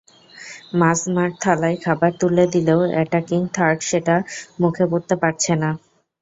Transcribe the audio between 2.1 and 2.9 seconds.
তুলে দিলেও